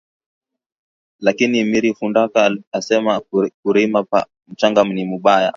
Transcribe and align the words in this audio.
Lakini 1.19 1.63
miri 1.63 1.93
fundaka 1.93 2.57
asema 2.71 3.21
kurima 3.63 4.03
pa 4.03 4.25
muchanga 4.47 4.83
ni 4.83 5.05
mubaya 5.05 5.49